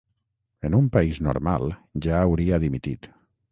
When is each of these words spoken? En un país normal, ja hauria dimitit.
En 0.69 0.77
un 0.77 0.87
país 0.95 1.19
normal, 1.27 1.71
ja 2.07 2.17
hauria 2.23 2.61
dimitit. 2.67 3.11